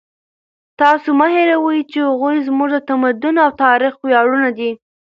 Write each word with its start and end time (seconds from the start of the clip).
تاسو 0.81 1.09
مه 1.19 1.27
هېروئ 1.35 1.79
چې 1.91 1.99
هغوی 2.09 2.37
زموږ 2.47 2.69
د 2.73 2.77
تمدن 2.89 3.35
او 3.45 3.49
تاریخ 3.63 3.93
ویاړونه 3.99 4.49
دي. 4.57 4.71